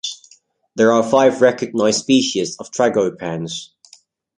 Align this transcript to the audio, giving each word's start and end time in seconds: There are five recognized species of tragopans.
There 0.73 0.91
are 0.91 1.07
five 1.07 1.43
recognized 1.43 1.99
species 1.99 2.57
of 2.57 2.71
tragopans. 2.71 3.69